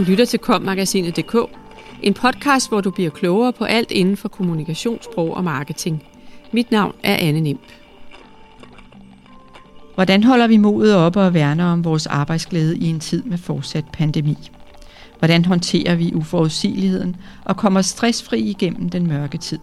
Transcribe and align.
Du 0.00 0.04
lytter 0.04 0.24
til 0.24 0.38
kommagasinet.dk, 0.38 1.36
en 2.02 2.14
podcast, 2.14 2.68
hvor 2.68 2.80
du 2.80 2.90
bliver 2.90 3.10
klogere 3.10 3.52
på 3.52 3.64
alt 3.64 3.90
inden 3.90 4.16
for 4.16 4.28
kommunikationssprog 4.28 5.36
og 5.36 5.44
marketing. 5.44 6.02
Mit 6.52 6.70
navn 6.70 6.94
er 7.02 7.16
Anne 7.16 7.40
Nimp. 7.40 7.60
Hvordan 9.94 10.24
holder 10.24 10.46
vi 10.46 10.56
modet 10.56 10.96
oppe 10.96 11.20
og 11.20 11.34
værner 11.34 11.64
om 11.64 11.84
vores 11.84 12.06
arbejdsglæde 12.06 12.78
i 12.78 12.86
en 12.86 13.00
tid 13.00 13.22
med 13.22 13.38
fortsat 13.38 13.84
pandemi? 13.92 14.36
Hvordan 15.18 15.44
håndterer 15.44 15.94
vi 15.94 16.14
uforudsigeligheden 16.14 17.16
og 17.44 17.56
kommer 17.56 17.82
stressfri 17.82 18.40
igennem 18.40 18.88
den 18.88 19.06
mørke 19.06 19.38
tid? 19.38 19.58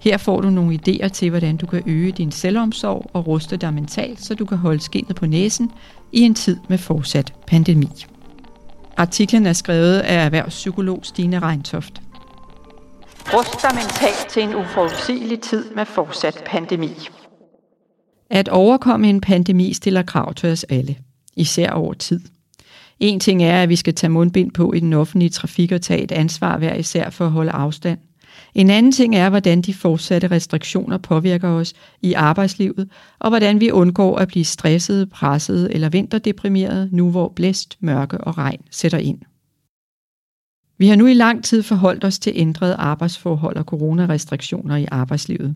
Her 0.00 0.16
får 0.16 0.40
du 0.40 0.50
nogle 0.50 0.78
idéer 0.88 1.08
til, 1.08 1.30
hvordan 1.30 1.56
du 1.56 1.66
kan 1.66 1.82
øge 1.86 2.12
din 2.12 2.30
selvomsorg 2.30 3.10
og 3.12 3.26
ruste 3.26 3.56
dig 3.56 3.74
mentalt, 3.74 4.24
så 4.24 4.34
du 4.34 4.44
kan 4.44 4.58
holde 4.58 4.80
skinnet 4.80 5.16
på 5.16 5.26
næsen 5.26 5.70
i 6.12 6.20
en 6.20 6.34
tid 6.34 6.56
med 6.68 6.78
fortsat 6.78 7.34
pandemi. 7.46 7.88
Artiklen 8.96 9.46
er 9.46 9.52
skrevet 9.52 9.98
af 9.98 10.24
erhvervspsykolog 10.24 11.00
Stine 11.02 11.38
Reintoft. 11.38 12.02
Rust 13.34 13.62
dig 13.62 13.70
mentalt 13.74 14.26
til 14.30 14.42
en 14.42 14.54
uforudsigelig 14.54 15.40
tid 15.40 15.70
med 15.74 15.84
fortsat 15.86 16.42
pandemi. 16.46 16.90
At 18.30 18.48
overkomme 18.48 19.08
en 19.08 19.20
pandemi 19.20 19.72
stiller 19.72 20.02
krav 20.02 20.34
til 20.34 20.50
os 20.52 20.64
alle, 20.64 20.96
især 21.36 21.70
over 21.70 21.94
tid. 21.94 22.20
En 23.00 23.20
ting 23.20 23.42
er, 23.42 23.62
at 23.62 23.68
vi 23.68 23.76
skal 23.76 23.94
tage 23.94 24.10
mundbind 24.10 24.50
på 24.52 24.72
i 24.72 24.80
den 24.80 24.92
offentlige 24.92 25.30
trafik 25.30 25.72
og 25.72 25.82
tage 25.82 26.02
et 26.02 26.12
ansvar 26.12 26.58
hver 26.58 26.74
især 26.74 27.10
for 27.10 27.24
at 27.24 27.30
holde 27.30 27.50
afstand. 27.50 27.98
En 28.54 28.70
anden 28.70 28.92
ting 28.92 29.16
er, 29.16 29.30
hvordan 29.30 29.62
de 29.62 29.74
fortsatte 29.74 30.28
restriktioner 30.28 30.98
påvirker 30.98 31.48
os 31.48 31.72
i 32.02 32.12
arbejdslivet, 32.12 32.88
og 33.18 33.30
hvordan 33.30 33.60
vi 33.60 33.70
undgår 33.70 34.18
at 34.18 34.28
blive 34.28 34.44
stresset, 34.44 35.10
presset 35.10 35.74
eller 35.74 35.88
vinterdeprimeret, 35.88 36.92
nu 36.92 37.10
hvor 37.10 37.32
blæst, 37.36 37.76
mørke 37.80 38.18
og 38.18 38.38
regn 38.38 38.60
sætter 38.70 38.98
ind. 38.98 39.18
Vi 40.78 40.88
har 40.88 40.96
nu 40.96 41.06
i 41.06 41.14
lang 41.14 41.44
tid 41.44 41.62
forholdt 41.62 42.04
os 42.04 42.18
til 42.18 42.32
ændrede 42.36 42.74
arbejdsforhold 42.74 43.56
og 43.56 43.64
coronarestriktioner 43.64 44.76
i 44.76 44.86
arbejdslivet. 44.90 45.54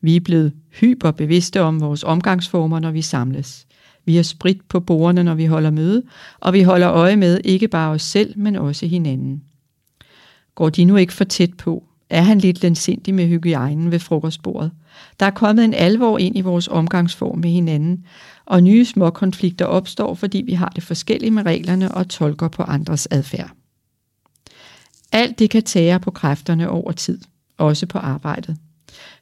Vi 0.00 0.16
er 0.16 0.20
blevet 0.20 0.52
hyperbevidste 0.80 1.60
om 1.60 1.80
vores 1.80 2.04
omgangsformer, 2.04 2.80
når 2.80 2.90
vi 2.90 3.02
samles. 3.02 3.66
Vi 4.04 4.16
har 4.16 4.22
sprit 4.22 4.58
på 4.68 4.80
bordene, 4.80 5.24
når 5.24 5.34
vi 5.34 5.46
holder 5.46 5.70
møde, 5.70 6.02
og 6.40 6.52
vi 6.52 6.62
holder 6.62 6.90
øje 6.90 7.16
med 7.16 7.40
ikke 7.44 7.68
bare 7.68 7.90
os 7.90 8.02
selv, 8.02 8.38
men 8.38 8.56
også 8.56 8.86
hinanden. 8.86 9.42
Går 10.54 10.68
de 10.68 10.84
nu 10.84 10.96
ikke 10.96 11.12
for 11.12 11.24
tæt 11.24 11.54
på, 11.54 11.84
er 12.10 12.22
han 12.22 12.38
lidt 12.38 12.62
lensindig 12.62 13.14
med 13.14 13.26
hygiejnen 13.26 13.90
ved 13.90 13.98
frokostbordet. 13.98 14.70
Der 15.20 15.26
er 15.26 15.30
kommet 15.30 15.64
en 15.64 15.74
alvor 15.74 16.18
ind 16.18 16.38
i 16.38 16.40
vores 16.40 16.68
omgangsform 16.68 17.38
med 17.38 17.50
hinanden, 17.50 18.04
og 18.44 18.62
nye 18.62 18.84
små 18.84 19.10
konflikter 19.10 19.64
opstår, 19.64 20.14
fordi 20.14 20.42
vi 20.46 20.52
har 20.52 20.68
det 20.68 20.82
forskellige 20.82 21.30
med 21.30 21.46
reglerne 21.46 21.92
og 21.92 22.08
tolker 22.08 22.48
på 22.48 22.62
andres 22.62 23.08
adfærd. 23.10 23.50
Alt 25.12 25.38
det 25.38 25.50
kan 25.50 25.62
tære 25.62 26.00
på 26.00 26.10
kræfterne 26.10 26.70
over 26.70 26.92
tid, 26.92 27.20
også 27.58 27.86
på 27.86 27.98
arbejdet. 27.98 28.56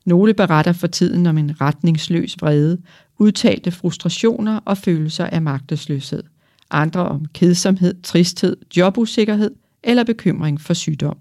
Nogle 0.06 0.34
beretter 0.34 0.72
for 0.72 0.86
tiden 0.86 1.26
om 1.26 1.38
en 1.38 1.60
retningsløs 1.60 2.36
vrede, 2.40 2.78
udtalte 3.18 3.70
frustrationer 3.70 4.60
og 4.64 4.78
følelser 4.78 5.26
af 5.26 5.42
magtesløshed. 5.42 6.22
Andre 6.70 7.08
om 7.08 7.24
kedsomhed, 7.34 8.02
tristhed, 8.02 8.56
jobusikkerhed 8.76 9.50
eller 9.82 10.04
bekymring 10.04 10.60
for 10.60 10.74
sygdom. 10.74 11.16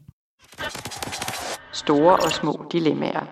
Store 1.74 2.16
og 2.16 2.32
små 2.32 2.66
dilemmaer. 2.72 3.28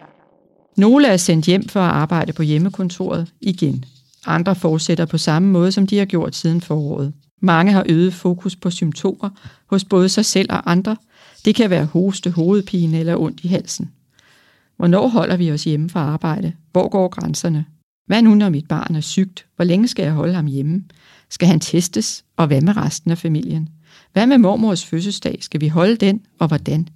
Nogle 0.77 1.07
er 1.07 1.17
sendt 1.17 1.45
hjem 1.45 1.67
for 1.67 1.79
at 1.79 1.91
arbejde 1.91 2.33
på 2.33 2.43
hjemmekontoret 2.43 3.33
igen. 3.41 3.85
Andre 4.25 4.55
fortsætter 4.55 5.05
på 5.05 5.17
samme 5.17 5.49
måde, 5.49 5.71
som 5.71 5.87
de 5.87 5.97
har 5.97 6.05
gjort 6.05 6.35
siden 6.35 6.61
foråret. 6.61 7.13
Mange 7.41 7.71
har 7.71 7.85
øget 7.89 8.13
fokus 8.13 8.55
på 8.55 8.69
symptomer 8.69 9.29
hos 9.69 9.85
både 9.85 10.09
sig 10.09 10.25
selv 10.25 10.51
og 10.51 10.71
andre. 10.71 10.97
Det 11.45 11.55
kan 11.55 11.69
være 11.69 11.85
hoste, 11.85 12.31
hovedpine 12.31 12.99
eller 12.99 13.17
ondt 13.17 13.39
i 13.43 13.47
halsen. 13.47 13.91
Hvornår 14.77 15.07
holder 15.07 15.37
vi 15.37 15.51
os 15.51 15.63
hjemme 15.63 15.89
fra 15.89 15.99
arbejde? 15.99 16.53
Hvor 16.71 16.89
går 16.89 17.07
grænserne? 17.07 17.65
Hvad 18.07 18.21
nu, 18.21 18.35
når 18.35 18.49
mit 18.49 18.67
barn 18.67 18.95
er 18.95 19.01
sygt? 19.01 19.45
Hvor 19.55 19.65
længe 19.65 19.87
skal 19.87 20.03
jeg 20.03 20.13
holde 20.13 20.33
ham 20.33 20.45
hjemme? 20.45 20.83
Skal 21.29 21.47
han 21.47 21.59
testes? 21.59 22.23
Og 22.37 22.47
hvad 22.47 22.61
med 22.61 22.77
resten 22.77 23.11
af 23.11 23.17
familien? 23.17 23.69
Hvad 24.13 24.27
med 24.27 24.37
mormors 24.37 24.85
fødselsdag? 24.85 25.37
Skal 25.41 25.61
vi 25.61 25.67
holde 25.67 25.95
den? 25.95 26.21
Og 26.39 26.47
hvordan? 26.47 26.87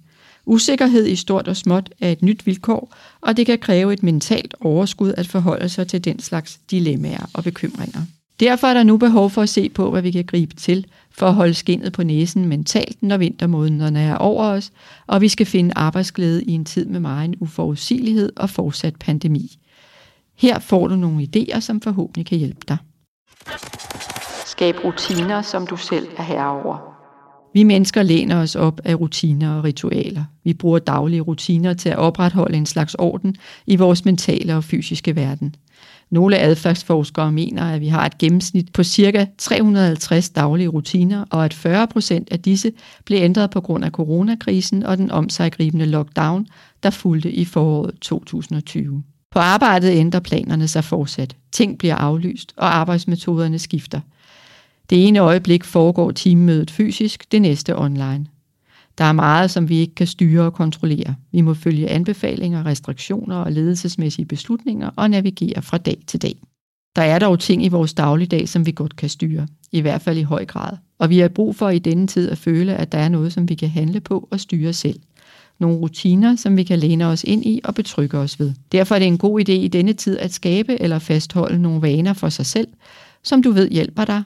Usikkerhed 0.46 1.06
i 1.06 1.16
stort 1.16 1.48
og 1.48 1.56
småt 1.56 1.90
er 2.00 2.12
et 2.12 2.22
nyt 2.22 2.46
vilkår, 2.46 2.94
og 3.20 3.36
det 3.36 3.46
kan 3.46 3.58
kræve 3.58 3.92
et 3.92 4.02
mentalt 4.02 4.54
overskud 4.60 5.14
at 5.16 5.26
forholde 5.26 5.68
sig 5.68 5.88
til 5.88 6.04
den 6.04 6.18
slags 6.18 6.58
dilemmaer 6.70 7.30
og 7.34 7.44
bekymringer. 7.44 8.00
Derfor 8.40 8.66
er 8.66 8.74
der 8.74 8.82
nu 8.82 8.96
behov 8.96 9.30
for 9.30 9.42
at 9.42 9.48
se 9.48 9.68
på, 9.68 9.90
hvad 9.90 10.02
vi 10.02 10.10
kan 10.10 10.24
gribe 10.24 10.54
til 10.54 10.86
for 11.10 11.26
at 11.26 11.34
holde 11.34 11.54
skinnet 11.54 11.92
på 11.92 12.02
næsen 12.02 12.48
mentalt, 12.48 13.02
når 13.02 13.16
vintermånederne 13.16 14.00
er 14.00 14.16
over 14.16 14.44
os, 14.44 14.72
og 15.06 15.20
vi 15.20 15.28
skal 15.28 15.46
finde 15.46 15.72
arbejdsglæde 15.76 16.44
i 16.44 16.52
en 16.52 16.64
tid 16.64 16.84
med 16.84 17.00
meget 17.00 17.34
uforudsigelighed 17.40 18.32
og 18.36 18.50
fortsat 18.50 18.96
pandemi. 18.96 19.58
Her 20.36 20.58
får 20.58 20.88
du 20.88 20.96
nogle 20.96 21.28
idéer, 21.36 21.60
som 21.60 21.80
forhåbentlig 21.80 22.26
kan 22.26 22.38
hjælpe 22.38 22.60
dig. 22.68 22.76
Skab 24.46 24.84
rutiner, 24.84 25.42
som 25.42 25.66
du 25.66 25.76
selv 25.76 26.08
er 26.16 26.22
herre 26.22 26.62
over. 26.62 26.95
Vi 27.56 27.62
mennesker 27.62 28.02
læner 28.02 28.36
os 28.36 28.54
op 28.54 28.80
af 28.84 28.94
rutiner 28.94 29.54
og 29.54 29.64
ritualer. 29.64 30.24
Vi 30.44 30.54
bruger 30.54 30.78
daglige 30.78 31.20
rutiner 31.20 31.74
til 31.74 31.88
at 31.88 31.96
opretholde 31.96 32.56
en 32.56 32.66
slags 32.66 32.94
orden 32.94 33.36
i 33.66 33.76
vores 33.76 34.04
mentale 34.04 34.56
og 34.56 34.64
fysiske 34.64 35.16
verden. 35.16 35.54
Nogle 36.10 36.38
adfærdsforskere 36.38 37.32
mener, 37.32 37.62
at 37.64 37.80
vi 37.80 37.88
har 37.88 38.06
et 38.06 38.18
gennemsnit 38.18 38.72
på 38.72 38.84
ca. 38.84 39.26
350 39.38 40.30
daglige 40.30 40.68
rutiner, 40.68 41.24
og 41.30 41.44
at 41.44 41.54
40 41.54 41.86
procent 41.86 42.28
af 42.30 42.40
disse 42.40 42.72
blev 43.04 43.22
ændret 43.22 43.50
på 43.50 43.60
grund 43.60 43.84
af 43.84 43.90
coronakrisen 43.90 44.82
og 44.82 44.98
den 44.98 45.10
omsaggribende 45.10 45.86
lockdown, 45.86 46.46
der 46.82 46.90
fulgte 46.90 47.32
i 47.32 47.44
foråret 47.44 47.94
2020. 48.00 49.02
På 49.30 49.38
arbejdet 49.38 49.90
ændrer 49.90 50.20
planerne 50.20 50.68
sig 50.68 50.84
fortsat. 50.84 51.36
Ting 51.52 51.78
bliver 51.78 51.94
aflyst, 51.94 52.52
og 52.56 52.76
arbejdsmetoderne 52.76 53.58
skifter– 53.58 54.00
det 54.90 55.08
ene 55.08 55.18
øjeblik 55.18 55.64
foregår 55.64 56.10
teammødet 56.10 56.70
fysisk, 56.70 57.32
det 57.32 57.42
næste 57.42 57.78
online. 57.78 58.26
Der 58.98 59.04
er 59.04 59.12
meget, 59.12 59.50
som 59.50 59.68
vi 59.68 59.76
ikke 59.76 59.94
kan 59.94 60.06
styre 60.06 60.44
og 60.44 60.52
kontrollere. 60.52 61.14
Vi 61.32 61.40
må 61.40 61.54
følge 61.54 61.88
anbefalinger, 61.88 62.66
restriktioner 62.66 63.36
og 63.36 63.52
ledelsesmæssige 63.52 64.26
beslutninger 64.26 64.90
og 64.96 65.10
navigere 65.10 65.62
fra 65.62 65.78
dag 65.78 65.98
til 66.06 66.22
dag. 66.22 66.36
Der 66.96 67.02
er 67.02 67.18
dog 67.18 67.40
ting 67.40 67.64
i 67.64 67.68
vores 67.68 67.94
dagligdag, 67.94 68.48
som 68.48 68.66
vi 68.66 68.72
godt 68.72 68.96
kan 68.96 69.08
styre, 69.08 69.46
i 69.72 69.80
hvert 69.80 70.02
fald 70.02 70.18
i 70.18 70.22
høj 70.22 70.44
grad. 70.44 70.76
Og 70.98 71.10
vi 71.10 71.18
har 71.18 71.28
brug 71.28 71.56
for 71.56 71.70
i 71.70 71.78
denne 71.78 72.06
tid 72.06 72.30
at 72.30 72.38
føle, 72.38 72.74
at 72.74 72.92
der 72.92 72.98
er 72.98 73.08
noget, 73.08 73.32
som 73.32 73.48
vi 73.48 73.54
kan 73.54 73.68
handle 73.68 74.00
på 74.00 74.28
og 74.30 74.40
styre 74.40 74.72
selv. 74.72 75.00
Nogle 75.58 75.78
rutiner, 75.78 76.36
som 76.36 76.56
vi 76.56 76.62
kan 76.62 76.78
læne 76.78 77.06
os 77.06 77.24
ind 77.24 77.46
i 77.46 77.60
og 77.64 77.74
betrygge 77.74 78.18
os 78.18 78.40
ved. 78.40 78.52
Derfor 78.72 78.94
er 78.94 78.98
det 78.98 79.08
en 79.08 79.18
god 79.18 79.40
idé 79.40 79.52
i 79.52 79.68
denne 79.68 79.92
tid 79.92 80.18
at 80.18 80.32
skabe 80.32 80.82
eller 80.82 80.98
fastholde 80.98 81.62
nogle 81.62 81.82
vaner 81.82 82.12
for 82.12 82.28
sig 82.28 82.46
selv, 82.46 82.68
som 83.22 83.42
du 83.42 83.50
ved 83.50 83.70
hjælper 83.70 84.04
dig 84.04 84.22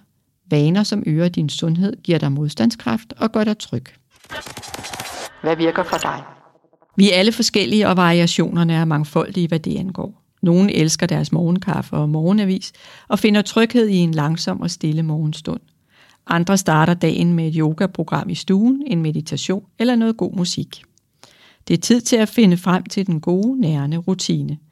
Vaner, 0.50 0.82
som 0.82 1.02
øger 1.06 1.28
din 1.28 1.48
sundhed, 1.48 1.96
giver 2.02 2.18
dig 2.18 2.32
modstandskraft 2.32 3.12
og 3.16 3.32
gør 3.32 3.44
dig 3.44 3.58
tryg. 3.58 3.84
Hvad 5.42 5.56
virker 5.56 5.82
for 5.82 5.96
dig? 5.96 6.22
Vi 6.96 7.10
er 7.10 7.16
alle 7.16 7.32
forskellige, 7.32 7.88
og 7.88 7.96
variationerne 7.96 8.74
er 8.74 8.84
mangfoldige, 8.84 9.48
hvad 9.48 9.58
det 9.58 9.78
angår. 9.78 10.22
Nogle 10.42 10.74
elsker 10.74 11.06
deres 11.06 11.32
morgenkaffe 11.32 11.96
og 11.96 12.08
morgenavis 12.08 12.72
og 13.08 13.18
finder 13.18 13.42
tryghed 13.42 13.88
i 13.88 13.96
en 13.96 14.14
langsom 14.14 14.60
og 14.60 14.70
stille 14.70 15.02
morgenstund. 15.02 15.60
Andre 16.26 16.56
starter 16.56 16.94
dagen 16.94 17.34
med 17.34 17.48
et 17.48 17.54
yogaprogram 17.56 18.28
i 18.28 18.34
stuen, 18.34 18.82
en 18.86 19.02
meditation 19.02 19.64
eller 19.78 19.96
noget 19.96 20.16
god 20.16 20.36
musik. 20.36 20.82
Det 21.68 21.74
er 21.74 21.80
tid 21.80 22.00
til 22.00 22.16
at 22.16 22.28
finde 22.28 22.56
frem 22.56 22.84
til 22.84 23.06
den 23.06 23.20
gode, 23.20 23.60
nærende 23.60 23.96
rutine– 23.96 24.58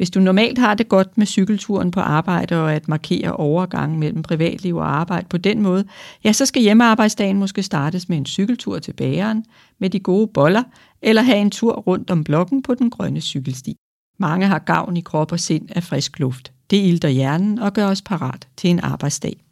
hvis 0.00 0.10
du 0.10 0.20
normalt 0.20 0.58
har 0.58 0.74
det 0.74 0.88
godt 0.88 1.18
med 1.18 1.26
cykelturen 1.26 1.90
på 1.90 2.00
arbejde 2.00 2.62
og 2.62 2.72
at 2.72 2.88
markere 2.88 3.32
overgangen 3.32 3.98
mellem 3.98 4.22
privatliv 4.22 4.76
og 4.76 4.96
arbejde 4.96 5.26
på 5.30 5.36
den 5.36 5.62
måde, 5.62 5.84
ja, 6.24 6.32
så 6.32 6.46
skal 6.46 6.62
hjemmearbejdsdagen 6.62 7.38
måske 7.38 7.62
startes 7.62 8.08
med 8.08 8.16
en 8.16 8.26
cykeltur 8.26 8.78
til 8.78 8.92
bageren 8.92 9.44
med 9.78 9.90
de 9.90 10.00
gode 10.00 10.26
boller, 10.34 10.62
eller 11.02 11.22
have 11.22 11.38
en 11.38 11.50
tur 11.50 11.72
rundt 11.72 12.10
om 12.10 12.24
blokken 12.24 12.62
på 12.62 12.74
den 12.74 12.90
grønne 12.90 13.20
cykelsti. 13.20 13.76
Mange 14.18 14.46
har 14.46 14.58
gavn 14.58 14.96
i 14.96 15.00
krop 15.00 15.32
og 15.32 15.40
sind 15.40 15.68
af 15.76 15.82
frisk 15.82 16.18
luft. 16.18 16.52
Det 16.70 16.76
ilter 16.76 17.08
hjernen 17.08 17.58
og 17.58 17.72
gør 17.72 17.86
os 17.86 18.02
parat 18.02 18.48
til 18.56 18.70
en 18.70 18.80
arbejdsdag. 18.80 19.49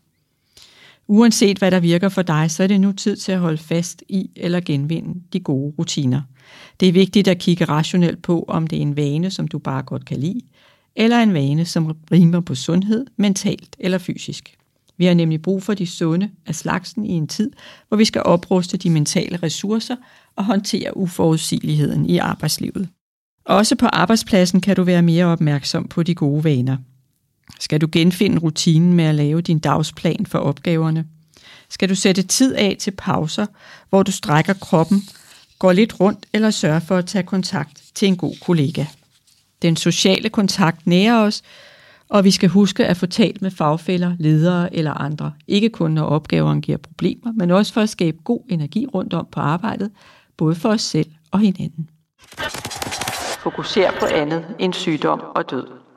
Uanset 1.08 1.58
hvad 1.58 1.70
der 1.70 1.80
virker 1.80 2.08
for 2.08 2.22
dig, 2.22 2.50
så 2.50 2.62
er 2.62 2.66
det 2.66 2.80
nu 2.80 2.92
tid 2.92 3.16
til 3.16 3.32
at 3.32 3.38
holde 3.38 3.58
fast 3.58 4.02
i 4.08 4.30
eller 4.36 4.60
genvinde 4.60 5.20
de 5.32 5.40
gode 5.40 5.74
rutiner– 5.78 6.22
det 6.80 6.88
er 6.88 6.92
vigtigt 6.92 7.28
at 7.28 7.38
kigge 7.38 7.64
rationelt 7.64 8.22
på, 8.22 8.44
om 8.48 8.66
det 8.66 8.78
er 8.78 8.82
en 8.82 8.96
vane, 8.96 9.30
som 9.30 9.48
du 9.48 9.58
bare 9.58 9.82
godt 9.82 10.04
kan 10.04 10.18
lide, 10.18 10.40
eller 10.96 11.18
en 11.18 11.34
vane, 11.34 11.64
som 11.64 11.96
rimer 12.12 12.40
på 12.40 12.54
sundhed, 12.54 13.06
mentalt 13.16 13.76
eller 13.78 13.98
fysisk. 13.98 14.54
Vi 14.96 15.04
har 15.04 15.14
nemlig 15.14 15.42
brug 15.42 15.62
for 15.62 15.74
de 15.74 15.86
sunde 15.86 16.30
af 16.46 16.54
slagsen 16.54 17.06
i 17.06 17.12
en 17.12 17.28
tid, 17.28 17.52
hvor 17.88 17.96
vi 17.96 18.04
skal 18.04 18.22
opruste 18.22 18.76
de 18.76 18.90
mentale 18.90 19.36
ressourcer 19.36 19.96
og 20.36 20.44
håndtere 20.44 20.96
uforudsigeligheden 20.96 22.06
i 22.06 22.18
arbejdslivet. 22.18 22.88
Også 23.44 23.76
på 23.76 23.86
arbejdspladsen 23.86 24.60
kan 24.60 24.76
du 24.76 24.82
være 24.82 25.02
mere 25.02 25.24
opmærksom 25.24 25.88
på 25.88 26.02
de 26.02 26.14
gode 26.14 26.44
vaner. 26.44 26.76
Skal 27.60 27.80
du 27.80 27.88
genfinde 27.92 28.38
rutinen 28.38 28.92
med 28.92 29.04
at 29.04 29.14
lave 29.14 29.40
din 29.40 29.58
dagsplan 29.58 30.26
for 30.26 30.38
opgaverne? 30.38 31.06
Skal 31.68 31.88
du 31.88 31.94
sætte 31.94 32.22
tid 32.22 32.54
af 32.54 32.76
til 32.78 32.90
pauser, 32.90 33.46
hvor 33.90 34.02
du 34.02 34.12
strækker 34.12 34.52
kroppen, 34.52 35.02
går 35.58 35.72
lidt 35.72 36.00
rundt 36.00 36.26
eller 36.32 36.50
sørger 36.50 36.80
for 36.80 36.96
at 36.96 37.06
tage 37.06 37.24
kontakt 37.24 37.82
til 37.94 38.08
en 38.08 38.16
god 38.16 38.34
kollega. 38.42 38.84
Den 39.62 39.76
sociale 39.76 40.28
kontakt 40.28 40.86
nærer 40.86 41.22
os, 41.22 41.42
og 42.08 42.24
vi 42.24 42.30
skal 42.30 42.48
huske 42.48 42.86
at 42.86 42.96
få 42.96 43.06
talt 43.06 43.42
med 43.42 43.50
fagfælder, 43.50 44.16
ledere 44.18 44.74
eller 44.74 44.92
andre. 44.92 45.32
Ikke 45.48 45.68
kun 45.68 45.90
når 45.90 46.04
opgaverne 46.04 46.60
giver 46.60 46.78
problemer, 46.78 47.32
men 47.32 47.50
også 47.50 47.72
for 47.72 47.80
at 47.80 47.88
skabe 47.88 48.16
god 48.24 48.40
energi 48.48 48.86
rundt 48.86 49.14
om 49.14 49.26
på 49.32 49.40
arbejdet, 49.40 49.90
både 50.36 50.54
for 50.54 50.68
os 50.68 50.82
selv 50.82 51.10
og 51.30 51.40
hinanden. 51.40 51.90
Fokuser 53.42 53.90
på 54.00 54.06
andet 54.06 54.44
end 54.58 54.74
sygdom 54.74 55.20
og 55.34 55.50
død. 55.50 55.87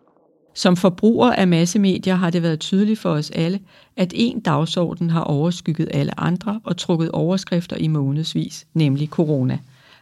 Som 0.53 0.75
forbruger 0.75 1.31
af 1.31 1.47
massemedier 1.47 2.15
har 2.15 2.29
det 2.29 2.43
været 2.43 2.59
tydeligt 2.59 2.99
for 2.99 3.09
os 3.09 3.29
alle, 3.29 3.59
at 3.97 4.13
en 4.15 4.39
dagsorden 4.39 5.09
har 5.09 5.21
overskygget 5.21 5.89
alle 5.93 6.19
andre 6.19 6.59
og 6.63 6.77
trukket 6.77 7.11
overskrifter 7.11 7.75
i 7.75 7.87
månedsvis, 7.87 8.67
nemlig 8.73 9.07
corona. 9.07 9.59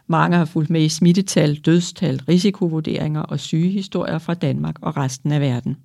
Mange 0.08 0.38
har 0.38 0.46
fulgt 0.46 0.70
med 0.70 0.82
i 0.82 0.90
smittetal, 0.90 1.56
dødstal, 1.56 2.22
risikovurderinger 2.30 3.22
og 3.22 3.40
sygehistorier 3.40 4.18
fra 4.18 4.34
Danmark 4.34 4.76
og 4.82 4.98
resten 4.98 5.32
af 5.32 5.42
verden. 5.42 5.78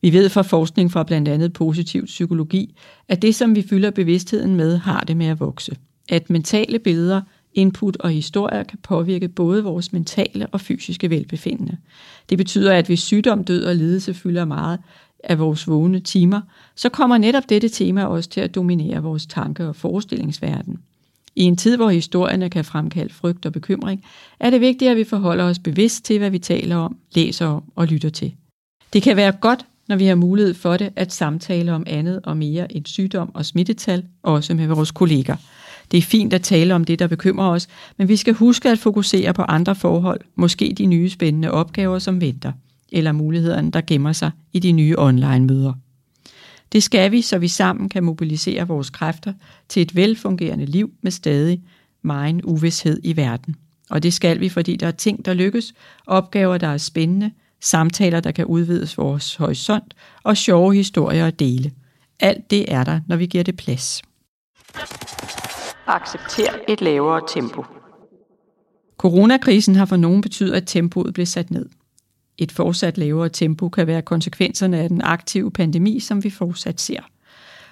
Vi 0.00 0.12
ved 0.12 0.28
fra 0.28 0.42
forskning 0.42 0.92
fra 0.92 1.02
blandt 1.02 1.28
andet 1.28 1.52
positiv 1.52 2.04
psykologi, 2.06 2.74
at 3.08 3.22
det, 3.22 3.34
som 3.34 3.54
vi 3.54 3.62
fylder 3.70 3.90
bevidstheden 3.90 4.56
med, 4.56 4.76
har 4.76 5.00
det 5.00 5.16
med 5.16 5.26
at 5.26 5.40
vokse. 5.40 5.76
At 6.08 6.30
mentale 6.30 6.78
billeder, 6.78 7.20
input 7.54 7.96
og 8.00 8.10
historier 8.10 8.62
kan 8.62 8.78
påvirke 8.82 9.28
både 9.28 9.64
vores 9.64 9.92
mentale 9.92 10.46
og 10.46 10.60
fysiske 10.60 11.10
velbefindende. 11.10 11.76
Det 12.30 12.38
betyder, 12.38 12.72
at 12.72 12.86
hvis 12.86 13.00
sygdom, 13.00 13.44
død 13.44 13.64
og 13.64 13.76
lidelse 13.76 14.14
fylder 14.14 14.44
meget 14.44 14.78
af 15.24 15.38
vores 15.38 15.68
vågne 15.68 16.00
timer, 16.00 16.40
så 16.76 16.88
kommer 16.88 17.18
netop 17.18 17.48
dette 17.48 17.68
tema 17.68 18.04
også 18.04 18.30
til 18.30 18.40
at 18.40 18.54
dominere 18.54 19.02
vores 19.02 19.26
tanke- 19.26 19.68
og 19.68 19.76
forestillingsverden. 19.76 20.78
I 21.36 21.42
en 21.42 21.56
tid, 21.56 21.76
hvor 21.76 21.90
historierne 21.90 22.50
kan 22.50 22.64
fremkalde 22.64 23.14
frygt 23.14 23.46
og 23.46 23.52
bekymring, 23.52 24.04
er 24.40 24.50
det 24.50 24.60
vigtigt, 24.60 24.90
at 24.90 24.96
vi 24.96 25.04
forholder 25.04 25.44
os 25.44 25.58
bevidst 25.58 26.04
til, 26.04 26.18
hvad 26.18 26.30
vi 26.30 26.38
taler 26.38 26.76
om, 26.76 26.96
læser 27.14 27.46
om 27.46 27.64
og 27.76 27.86
lytter 27.86 28.10
til. 28.10 28.34
Det 28.92 29.02
kan 29.02 29.16
være 29.16 29.32
godt 29.32 29.66
når 29.88 29.96
vi 29.96 30.06
har 30.06 30.14
mulighed 30.14 30.54
for 30.54 30.76
det, 30.76 30.92
at 30.96 31.12
samtale 31.12 31.72
om 31.72 31.84
andet 31.86 32.20
og 32.24 32.36
mere 32.36 32.72
end 32.72 32.86
sygdom 32.86 33.34
og 33.34 33.46
smittetal, 33.46 34.04
også 34.22 34.54
med 34.54 34.66
vores 34.66 34.90
kolleger. 34.90 35.36
Det 35.92 35.98
er 35.98 36.02
fint 36.02 36.32
at 36.32 36.42
tale 36.42 36.74
om 36.74 36.84
det, 36.84 36.98
der 36.98 37.06
bekymrer 37.06 37.48
os, 37.48 37.68
men 37.96 38.08
vi 38.08 38.16
skal 38.16 38.34
huske 38.34 38.70
at 38.70 38.78
fokusere 38.78 39.34
på 39.34 39.42
andre 39.42 39.74
forhold, 39.74 40.20
måske 40.34 40.74
de 40.78 40.86
nye 40.86 41.10
spændende 41.10 41.50
opgaver, 41.50 41.98
som 41.98 42.20
venter, 42.20 42.52
eller 42.92 43.12
mulighederne, 43.12 43.70
der 43.70 43.80
gemmer 43.86 44.12
sig 44.12 44.30
i 44.52 44.58
de 44.58 44.72
nye 44.72 44.94
online-møder. 44.98 45.72
Det 46.72 46.82
skal 46.82 47.12
vi, 47.12 47.22
så 47.22 47.38
vi 47.38 47.48
sammen 47.48 47.88
kan 47.88 48.04
mobilisere 48.04 48.68
vores 48.68 48.90
kræfter 48.90 49.32
til 49.68 49.82
et 49.82 49.96
velfungerende 49.96 50.66
liv 50.66 50.90
med 51.02 51.10
stadig 51.10 51.62
meget 52.02 52.44
uvidshed 52.44 53.00
i 53.04 53.16
verden. 53.16 53.56
Og 53.90 54.02
det 54.02 54.12
skal 54.12 54.40
vi, 54.40 54.48
fordi 54.48 54.76
der 54.76 54.86
er 54.86 54.90
ting, 54.90 55.24
der 55.24 55.34
lykkes, 55.34 55.74
opgaver, 56.06 56.58
der 56.58 56.68
er 56.68 56.78
spændende, 56.78 57.30
samtaler, 57.60 58.20
der 58.20 58.30
kan 58.30 58.44
udvides 58.44 58.98
vores 58.98 59.34
horisont, 59.34 59.94
og 60.22 60.36
sjove 60.36 60.74
historier 60.74 61.26
at 61.26 61.38
dele. 61.38 61.72
Alt 62.20 62.50
det 62.50 62.72
er 62.72 62.84
der, 62.84 63.00
når 63.06 63.16
vi 63.16 63.26
giver 63.26 63.44
det 63.44 63.56
plads. 63.56 64.02
Accepter 65.86 66.52
et 66.68 66.80
lavere 66.80 67.20
tempo. 67.28 67.64
Coronakrisen 68.98 69.74
har 69.74 69.84
for 69.84 69.96
nogen 69.96 70.20
betydet, 70.20 70.54
at 70.54 70.62
tempoet 70.66 71.14
blev 71.14 71.26
sat 71.26 71.50
ned. 71.50 71.66
Et 72.38 72.52
fortsat 72.52 72.98
lavere 72.98 73.28
tempo 73.28 73.68
kan 73.68 73.86
være 73.86 74.02
konsekvenserne 74.02 74.78
af 74.78 74.88
den 74.88 75.02
aktive 75.02 75.50
pandemi, 75.50 76.00
som 76.00 76.24
vi 76.24 76.30
fortsat 76.30 76.80
ser. 76.80 77.00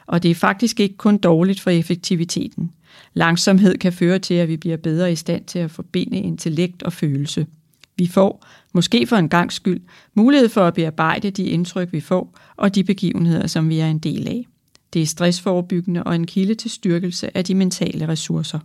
Og 0.06 0.22
det 0.22 0.30
er 0.30 0.34
faktisk 0.34 0.80
ikke 0.80 0.96
kun 0.96 1.18
dårligt 1.18 1.60
for 1.60 1.70
effektiviteten. 1.70 2.72
Langsomhed 3.14 3.78
kan 3.78 3.92
føre 3.92 4.18
til, 4.18 4.34
at 4.34 4.48
vi 4.48 4.56
bliver 4.56 4.76
bedre 4.76 5.12
i 5.12 5.16
stand 5.16 5.44
til 5.44 5.58
at 5.58 5.70
forbinde 5.70 6.18
intellekt 6.18 6.82
og 6.82 6.92
følelse– 6.92 7.46
vi 8.00 8.06
får, 8.06 8.46
måske 8.72 9.06
for 9.06 9.16
en 9.16 9.28
gang 9.28 9.52
skyld, 9.52 9.80
mulighed 10.14 10.48
for 10.48 10.66
at 10.66 10.74
bearbejde 10.74 11.30
de 11.30 11.44
indtryk, 11.44 11.92
vi 11.92 12.00
får, 12.00 12.38
og 12.56 12.74
de 12.74 12.84
begivenheder, 12.84 13.46
som 13.46 13.68
vi 13.68 13.78
er 13.78 13.86
en 13.86 13.98
del 13.98 14.28
af. 14.28 14.46
Det 14.92 15.02
er 15.02 15.06
stressforebyggende 15.06 16.02
og 16.02 16.14
en 16.14 16.26
kilde 16.26 16.54
til 16.54 16.70
styrkelse 16.70 17.36
af 17.36 17.44
de 17.44 17.54
mentale 17.54 18.08
ressourcer. 18.08 18.58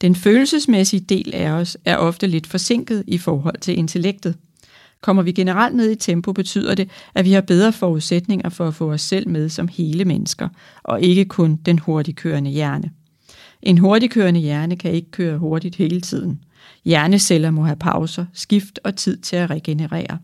Den 0.00 0.14
følelsesmæssige 0.14 1.00
del 1.00 1.34
af 1.34 1.50
os 1.50 1.76
er 1.84 1.96
ofte 1.96 2.26
lidt 2.26 2.46
forsinket 2.46 3.04
i 3.06 3.18
forhold 3.18 3.60
til 3.60 3.78
intellektet. 3.78 4.36
Kommer 5.00 5.22
vi 5.22 5.32
generelt 5.32 5.76
ned 5.76 5.90
i 5.90 5.94
tempo, 5.94 6.32
betyder 6.32 6.74
det, 6.74 6.90
at 7.14 7.24
vi 7.24 7.32
har 7.32 7.40
bedre 7.40 7.72
forudsætninger 7.72 8.48
for 8.48 8.68
at 8.68 8.74
få 8.74 8.92
os 8.92 9.02
selv 9.02 9.28
med 9.28 9.48
som 9.48 9.68
hele 9.68 10.04
mennesker, 10.04 10.48
og 10.82 11.02
ikke 11.02 11.24
kun 11.24 11.56
den 11.56 11.78
hurtigkørende 11.78 12.50
hjerne. 12.50 12.90
En 13.62 13.78
hurtigkørende 13.78 14.40
hjerne 14.40 14.76
kan 14.76 14.92
ikke 14.92 15.10
køre 15.10 15.38
hurtigt 15.38 15.76
hele 15.76 16.00
tiden– 16.00 16.40
Hjerneceller 16.84 17.50
må 17.50 17.62
have 17.62 17.76
pauser, 17.76 18.24
skift 18.32 18.80
og 18.84 18.96
tid 18.96 19.16
til 19.16 19.36
at 19.36 19.50
regenerere. 19.50 20.18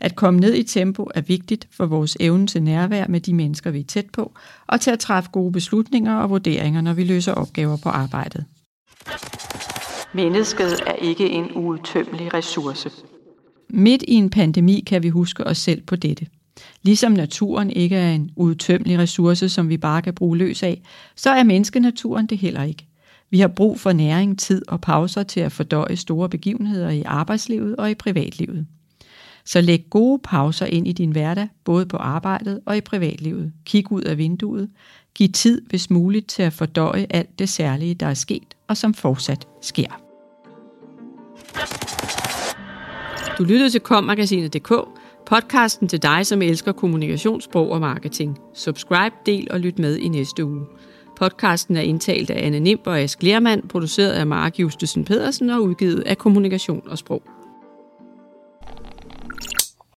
At 0.00 0.16
komme 0.16 0.40
ned 0.40 0.54
i 0.54 0.62
tempo 0.62 1.08
er 1.14 1.20
vigtigt 1.20 1.68
for 1.70 1.86
vores 1.86 2.16
evne 2.20 2.46
til 2.46 2.62
nærvær 2.62 3.06
med 3.06 3.20
de 3.20 3.34
mennesker, 3.34 3.70
vi 3.70 3.80
er 3.80 3.84
tæt 3.84 4.06
på, 4.12 4.32
og 4.66 4.80
til 4.80 4.90
at 4.90 4.98
træffe 4.98 5.30
gode 5.30 5.52
beslutninger 5.52 6.16
og 6.16 6.30
vurderinger, 6.30 6.80
når 6.80 6.92
vi 6.92 7.04
løser 7.04 7.32
opgaver 7.32 7.76
på 7.76 7.88
arbejdet. 7.88 8.44
Mennesket 10.14 10.72
er 10.86 10.92
ikke 10.92 11.30
en 11.30 11.50
uudtømmelig 11.54 12.34
ressource. 12.34 12.90
Midt 13.68 14.02
i 14.08 14.14
en 14.14 14.30
pandemi 14.30 14.80
kan 14.86 15.02
vi 15.02 15.08
huske 15.08 15.46
os 15.46 15.58
selv 15.58 15.82
på 15.82 15.96
dette. 15.96 16.26
Ligesom 16.82 17.12
naturen 17.12 17.70
ikke 17.70 17.96
er 17.96 18.12
en 18.12 18.30
udtømmelig 18.36 18.98
ressource, 18.98 19.48
som 19.48 19.68
vi 19.68 19.76
bare 19.76 20.02
kan 20.02 20.14
bruge 20.14 20.36
løs 20.38 20.62
af, 20.62 20.82
så 21.16 21.30
er 21.30 21.44
menneskenaturen 21.44 22.26
det 22.26 22.38
heller 22.38 22.62
ikke. 22.62 22.86
Vi 23.30 23.40
har 23.40 23.48
brug 23.48 23.80
for 23.80 23.92
næring, 23.92 24.38
tid 24.38 24.62
og 24.68 24.80
pauser 24.80 25.22
til 25.22 25.40
at 25.40 25.52
fordøje 25.52 25.96
store 25.96 26.28
begivenheder 26.28 26.90
i 26.90 27.02
arbejdslivet 27.02 27.76
og 27.76 27.90
i 27.90 27.94
privatlivet. 27.94 28.66
Så 29.44 29.60
læg 29.60 29.84
gode 29.90 30.20
pauser 30.24 30.66
ind 30.66 30.88
i 30.88 30.92
din 30.92 31.10
hverdag, 31.10 31.48
både 31.64 31.86
på 31.86 31.96
arbejdet 31.96 32.60
og 32.66 32.76
i 32.76 32.80
privatlivet. 32.80 33.52
Kig 33.64 33.92
ud 33.92 34.02
af 34.02 34.18
vinduet. 34.18 34.70
Giv 35.14 35.28
tid, 35.28 35.62
hvis 35.68 35.90
muligt, 35.90 36.26
til 36.26 36.42
at 36.42 36.52
fordøje 36.52 37.06
alt 37.10 37.38
det 37.38 37.48
særlige, 37.48 37.94
der 37.94 38.06
er 38.06 38.14
sket 38.14 38.56
og 38.68 38.76
som 38.76 38.94
fortsat 38.94 39.48
sker. 39.60 40.00
Du 43.38 43.44
lyttede 43.44 43.70
til 43.70 43.80
kommagasinet.dk, 43.80 44.72
podcasten 45.26 45.88
til 45.88 46.02
dig, 46.02 46.26
som 46.26 46.42
elsker 46.42 46.72
kommunikationssprog 46.72 47.70
og 47.70 47.80
marketing. 47.80 48.38
Subscribe, 48.54 49.14
del 49.26 49.48
og 49.50 49.60
lyt 49.60 49.78
med 49.78 49.96
i 49.96 50.08
næste 50.08 50.44
uge. 50.44 50.66
Podcasten 51.16 51.76
er 51.76 51.80
indtalt 51.80 52.30
af 52.30 52.46
Anne 52.46 52.60
Nimb 52.60 52.86
og 52.86 53.00
Ask 53.00 53.22
Lermand, 53.22 53.68
produceret 53.68 54.12
af 54.12 54.26
Mark 54.26 54.60
Justesen 54.60 55.04
Pedersen 55.04 55.50
og 55.50 55.62
udgivet 55.62 56.00
af 56.00 56.18
Kommunikation 56.18 56.82
og 56.86 56.98
Sprog. 56.98 57.22